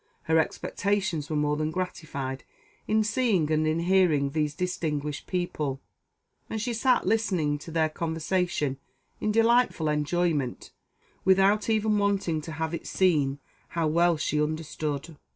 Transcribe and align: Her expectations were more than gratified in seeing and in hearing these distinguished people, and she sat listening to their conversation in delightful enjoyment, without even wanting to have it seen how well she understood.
Her 0.23 0.39
expectations 0.39 1.29
were 1.29 1.35
more 1.35 1.57
than 1.57 1.69
gratified 1.69 2.43
in 2.87 3.03
seeing 3.03 3.51
and 3.51 3.67
in 3.67 3.81
hearing 3.81 4.31
these 4.31 4.55
distinguished 4.55 5.27
people, 5.27 5.79
and 6.49 6.59
she 6.59 6.73
sat 6.73 7.05
listening 7.05 7.59
to 7.59 7.69
their 7.71 7.87
conversation 7.87 8.79
in 9.19 9.31
delightful 9.31 9.89
enjoyment, 9.89 10.71
without 11.23 11.69
even 11.69 11.99
wanting 11.99 12.41
to 12.41 12.53
have 12.53 12.73
it 12.73 12.87
seen 12.87 13.37
how 13.67 13.85
well 13.87 14.17
she 14.17 14.41
understood. 14.41 15.17